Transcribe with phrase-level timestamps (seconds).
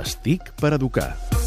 [0.00, 1.39] les TIC per educar.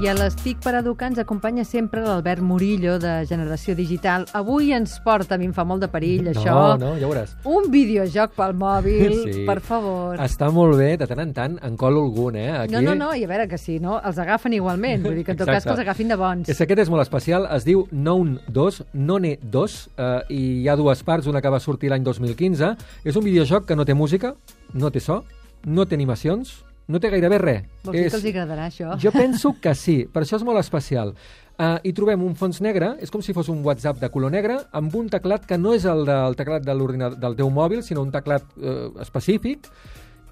[0.00, 4.22] I a les TIC per educar ens acompanya sempre l'Albert Murillo, de Generació Digital.
[4.32, 7.34] Avui ens porta, a mi em fa molt de perill, No, això, no, ja veuràs.
[7.44, 9.42] un videojoc pel mòbil, Sí.
[9.44, 10.16] per favor.
[10.24, 12.48] Està molt bé, de tant en tant en colo algun, eh?
[12.62, 12.72] Aquí...
[12.72, 13.98] No, no, no, i a veure que sí, no?
[14.00, 15.68] Els agafen igualment, vull dir que en tot cas Exacte.
[15.68, 16.48] que els agafin de bons.
[16.48, 20.76] És, aquest és molt especial, es diu Known 2, None 2, eh, i hi ha
[20.80, 22.72] dues parts, una que va sortir l'any 2015.
[23.04, 24.32] És un videojoc que no té música,
[24.72, 25.24] no té so,
[25.66, 27.68] no té animacions, no té gairebé res.
[27.84, 28.10] Vols dir és...
[28.12, 28.96] que els agradarà això?
[29.00, 31.14] Jo penso que sí, per això és molt especial.
[31.60, 34.56] Uh, hi trobem un fons negre, és com si fos un WhatsApp de color negre,
[34.76, 36.76] amb un teclat que no és el del teclat de
[37.20, 39.68] del teu mòbil, sinó un teclat uh, específic,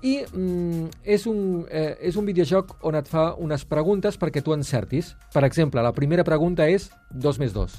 [0.02, 4.54] i mm, és, un, eh, és un videojoc on et fa unes preguntes perquè tu
[4.54, 5.14] encertis.
[5.34, 7.78] Per exemple, la primera pregunta és 2 més 2.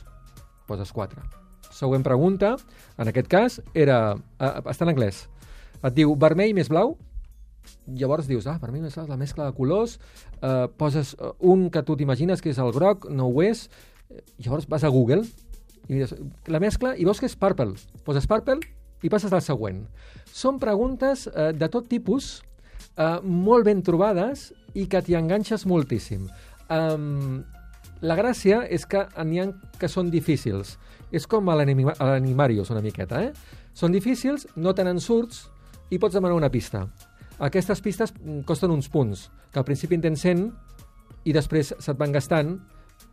[0.68, 1.24] Poses 4.
[1.72, 2.56] Següent pregunta,
[3.00, 4.18] en aquest cas, era...
[4.40, 5.28] Eh, està en anglès.
[5.80, 6.98] Et diu vermell més blau,
[7.88, 10.00] llavors dius, ah, per mi és la mescla de colors,
[10.42, 13.68] eh, poses eh, un que tu t'imagines que és el groc, no ho és,
[14.40, 15.24] llavors vas a Google
[15.88, 16.14] i mires
[16.50, 17.76] la mescla i veus que és purple.
[18.06, 18.60] Poses purple
[19.04, 19.84] i passes al següent.
[20.34, 22.40] Són preguntes eh, de tot tipus,
[22.96, 26.28] eh, molt ben trobades i que t'hi enganxes moltíssim.
[26.70, 27.42] Um,
[28.06, 30.78] la gràcia és que n'hi ha que són difícils.
[31.12, 33.32] És com a l'Animarius, una miqueta, eh?
[33.74, 35.48] Són difícils, no tenen surts
[35.90, 36.86] i pots demanar una pista.
[37.40, 40.44] Aquestes pistes mm, costen uns punts, que al principi en tens 100
[41.30, 42.58] i després se't van gastant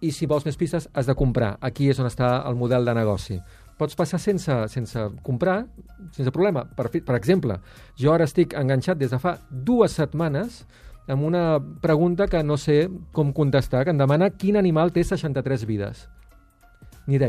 [0.05, 1.57] i si vols més pistes has de comprar.
[1.61, 3.39] Aquí és on està el model de negoci.
[3.77, 5.67] Pots passar sense, sense comprar,
[6.17, 6.65] sense problema.
[6.65, 7.59] Per, per exemple,
[7.97, 10.65] jo ara estic enganxat des de fa dues setmanes
[11.07, 15.67] amb una pregunta que no sé com contestar, que em demana quin animal té 63
[15.69, 16.09] vides.
[17.07, 17.23] Ni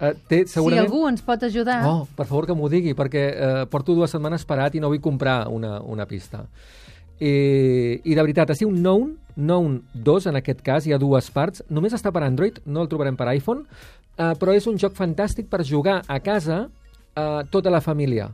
[0.00, 0.86] Uh, té, Si segurament...
[0.88, 1.82] algú ens pot ajudar...
[1.84, 5.02] Oh, per favor que m'ho digui, perquè eh, porto dues setmanes parat i no vull
[5.04, 6.46] comprar una, una pista.
[7.20, 11.28] I, I de veritat, es diu Known, Known 2 en aquest cas, hi ha dues
[11.34, 11.64] parts.
[11.68, 13.66] Només està per Android, no el trobarem per iPhone,
[14.16, 18.30] eh, però és un joc fantàstic per jugar a casa eh, tota la família.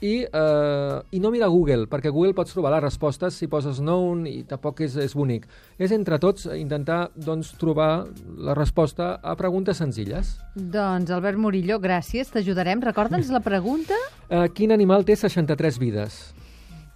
[0.00, 4.26] I, eh, I no mirar Google, perquè Google pots trobar les respostes si poses known
[4.30, 5.48] i tampoc és, és bonic.
[5.78, 8.06] És entre tots intentar doncs, trobar
[8.38, 10.36] la resposta a preguntes senzilles.
[10.54, 12.82] Doncs, Albert Murillo, gràcies, t'ajudarem.
[12.84, 13.98] Recorda'ns la pregunta.
[14.28, 16.20] Uh, quin animal té 63 vides?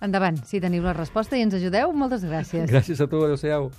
[0.02, 2.66] Endavant, si teniu la resposta i ens ajudeu, moltes gràcies.
[2.70, 3.70] Gràcies a tu, adeu-siau.